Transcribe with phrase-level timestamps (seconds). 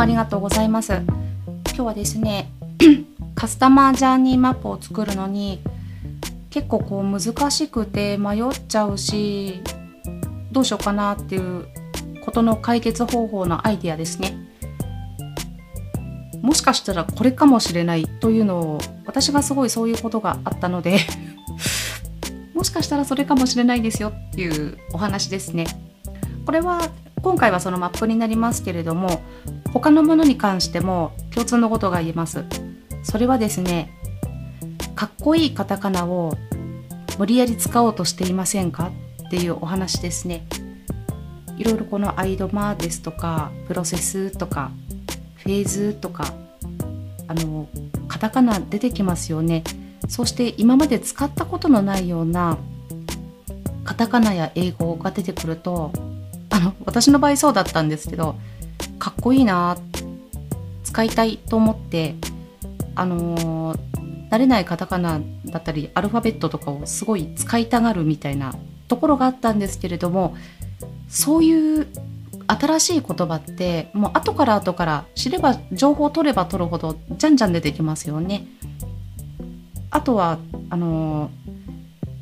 [0.00, 0.92] ありがとうございます。
[1.66, 2.50] 今日はですね
[3.36, 5.60] カスタマージャーニーマップを作るのに
[6.48, 9.60] 結構こう難しくて迷っちゃうし
[10.52, 11.66] どうしようかなっていう
[12.24, 14.38] ことの解決方法のアイデアですね。
[16.40, 21.00] もしかしたらこれかもしれないというのを私がすごいそういうことがあったので
[22.54, 25.66] もしかしたらそれかもしれないですよっていうお話ですね。
[26.46, 26.88] これは
[27.22, 29.20] 今回はそのマップになりますけれども
[29.72, 32.44] 他のものに関しても共通のことが言えます。
[33.02, 33.92] それはですね
[34.94, 36.36] かっこいいカタカナを
[37.18, 38.90] 無理やり使おうとしていませんか？
[39.26, 40.46] っていうお話ですね。
[41.56, 44.70] いろいろこのアイドマーですとかプロセスとか
[45.36, 46.32] フェーズとか
[47.28, 47.68] あの
[48.08, 49.62] カタカナ出てきますよね。
[50.08, 52.58] そして今まで使ったことのないような
[53.84, 55.92] カタカナや英語が出てくると
[56.50, 58.36] あの私の場合そうだったんですけど
[58.98, 59.76] かっこいいな
[60.84, 62.16] 使いたいと思って
[62.94, 68.54] あのー、慣れないカタカナだったりアルファベットとかをすごい使いたがるみたいな
[68.88, 70.36] ところがあったんですけれども
[71.08, 71.86] そういう
[72.46, 78.46] 新しい言葉ってもう後から後から知れば情報を取れば取るほどじゃんじゃん出てきますよね。
[79.92, 81.30] あとはあの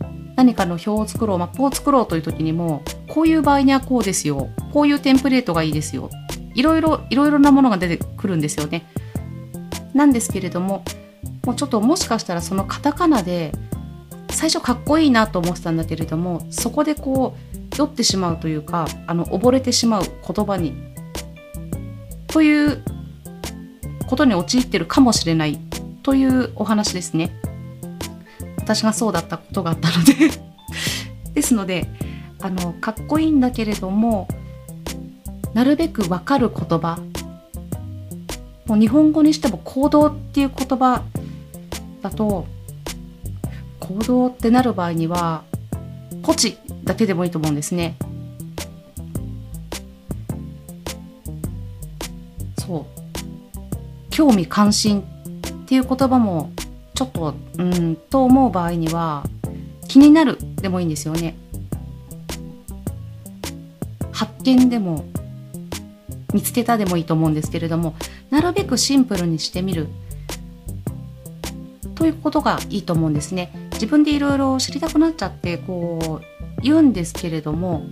[0.00, 6.10] ー、何かの表を作ろうマップを作ろうという時にもこういう場合にはこうですよこういうテンプレートがいいですよ
[6.54, 8.84] いろいろいろいろなものが出てくるんですよね。
[9.94, 10.84] なんですけれども
[11.44, 13.52] もうちょっともしかしたらそのカタカナで
[14.30, 20.74] 最初かっこいいなと思ってたんだけれどもそこでこう酔ってしまうというかあの溺れてしまう言葉に
[22.26, 22.82] という
[24.08, 25.58] ことに陥ってるかもしれない
[26.02, 27.30] というお話ですね。
[28.56, 30.14] 私がそうだったことがあったので
[31.34, 31.88] ですので
[32.40, 34.28] あのかっこいいんだけれども
[35.54, 37.00] なるべくわかる言葉
[38.66, 41.02] もう日本語にしても行動っていう言葉
[42.02, 42.46] だと
[43.80, 45.42] 行動ってなる場合には
[46.22, 47.96] ポチだけでもいいと思うんですね。
[52.58, 52.86] そう
[54.10, 55.04] 興味関心っ
[55.64, 56.52] ていう言葉も
[56.94, 59.24] ちょっとうんと思う場合には
[59.88, 61.34] 気になるでもいいんですよね。
[64.18, 65.04] 発見でも
[66.34, 67.94] 見つけたでもいいと思うんですけれども
[68.30, 69.86] なるべくシンプルにしてみる
[71.94, 73.50] ということがいいと思うんですね。
[73.72, 77.86] 自分でいろいろ知りたくなっちゃってこう言うんですけれども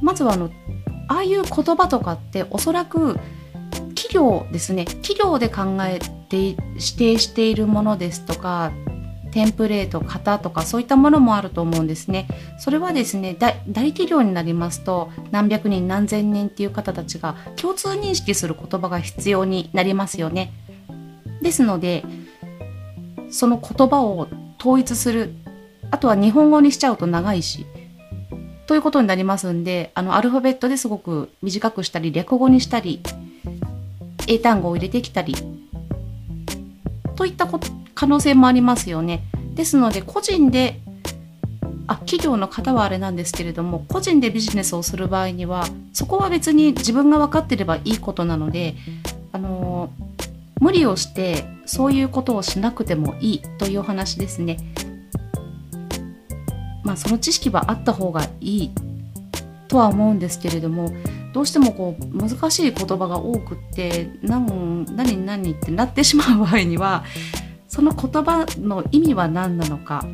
[0.00, 0.50] まずはあの
[1.08, 3.18] ああいう言葉とかっておそらく
[3.94, 6.56] 企業ですね企業で考えて指
[6.96, 8.72] 定しているものですとか
[9.34, 12.28] テンプレート型とかそういったものもあると思うんですね。
[12.56, 20.52] それはですね大企業になりますと何百人何千人っていう方たちが共通認識する言葉が必要になりますよね。
[21.42, 22.04] ですので
[23.28, 24.28] その言葉を
[24.60, 25.34] 統一する
[25.90, 27.66] あとは日本語にしちゃうと長いし
[28.68, 33.00] ということになりますんであのアルファベットですごく短くしたり略語にしたり
[34.28, 35.34] 英単語を入れてきたり
[37.16, 39.24] といったこと可能性もありますよね。
[39.54, 40.80] ですので個人で
[41.86, 48.74] あ企業の方はあれなんですけれども個人でビジネスをする場合にはそこは別に自分が分かってればいいことなので、
[49.32, 49.90] あの
[50.60, 54.58] 無理をしてそういうことをしなくてもいいというお話ですね。
[56.82, 58.70] まあその知識はあった方がいい
[59.68, 60.90] とは思うんですけれども
[61.32, 67.04] どうしてもこう難しい言葉が多くって何何何ってなってしまう場合には
[67.74, 70.06] その言葉の意味は何なのか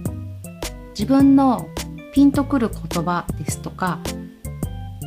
[0.99, 1.69] 自分の
[2.15, 3.99] ピンとくる言葉ですとか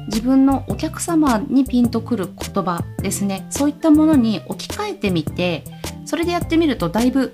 [0.09, 3.47] 自分のお客様にピンとくる言葉ですね。
[3.49, 5.63] そういったものに置き換えてみて
[6.05, 7.33] それでやってみるとだいぶ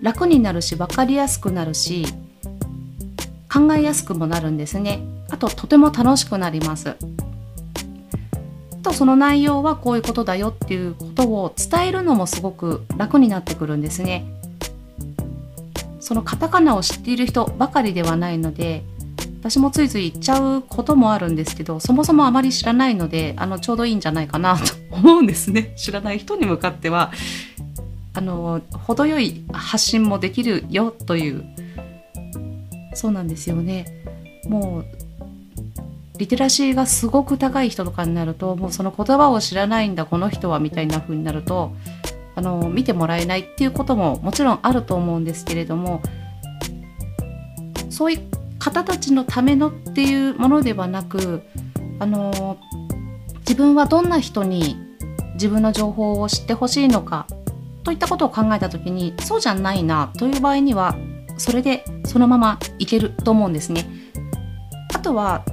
[0.00, 2.06] 楽になるし分かりやすくなるし
[3.52, 5.00] 考えやすくもなるんですね。
[5.28, 6.96] あととても楽しくなります。
[8.86, 14.24] とその内容はこういうことだよっていうことを伝えるのもすごく楽になってくるんですね。
[15.98, 18.84] そのカタカナを知っている人ばかりではないので
[19.40, 27.10] 私もついつい言っちゃうこともあるんですけどそもそもあまり知らないのであのちょうどいいんじゃないかなと思うんですね 知らない人に向かっては
[28.14, 31.44] あの程よい発信もできるよという
[32.94, 33.86] そうなんですよね
[34.48, 35.05] もう
[36.18, 41.72] リテラシーがすごく高い人とかになるともうその言葉を知らないんだこの人はみたいな風になると
[42.34, 46.02] あの見てもらえないっていうことももちろんあると思うんですけれども
[47.90, 48.20] そういう
[48.58, 51.42] 方たちのためのっていうものではなく
[51.98, 52.58] あの
[53.40, 54.76] 自分はどんな人に
[55.34, 57.26] 自分の情報を知ってほしいのか
[57.84, 60.96] といったことを考えた時にそうじゃないなという場合には
[61.38, 63.86] それでそのままいけると思うんですね。
[64.94, 65.44] あとは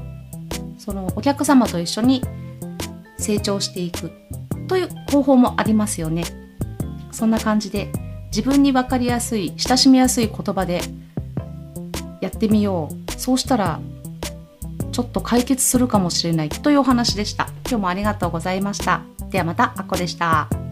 [0.83, 2.21] そのお客様と一緒に
[3.18, 4.12] 成長していく
[4.68, 6.25] という方法もありますよね。
[7.09, 7.89] そんな感じで
[8.35, 10.81] 自分に分かりやすい親しみやすい言葉で
[12.19, 13.12] やってみよう。
[13.13, 13.80] そうしたら
[14.91, 17.47] ちょっと解決するかもしれないというお話でした。
[17.65, 19.03] 今日もありがとうございました。
[19.29, 20.62] ではまたあこでした。